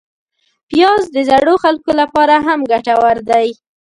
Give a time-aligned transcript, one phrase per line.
[0.69, 3.47] پیاز د زړو خلکو لپاره هم ګټور دی